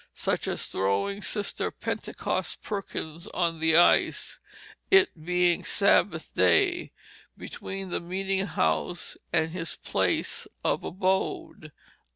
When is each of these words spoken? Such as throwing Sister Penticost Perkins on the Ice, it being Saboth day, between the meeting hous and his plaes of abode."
Such 0.15 0.47
as 0.47 0.65
throwing 0.65 1.21
Sister 1.21 1.69
Penticost 1.69 2.63
Perkins 2.63 3.27
on 3.35 3.59
the 3.59 3.75
Ice, 3.77 4.39
it 4.89 5.11
being 5.23 5.61
Saboth 5.63 6.33
day, 6.33 6.91
between 7.37 7.91
the 7.91 7.99
meeting 7.99 8.47
hous 8.47 9.15
and 9.31 9.51
his 9.51 9.75
plaes 9.75 10.47
of 10.63 10.83
abode." 10.83 11.71